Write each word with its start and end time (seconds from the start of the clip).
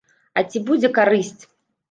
А 0.41 0.43
ці 0.53 0.61
будзе 0.69 0.91
карысць? 0.97 1.41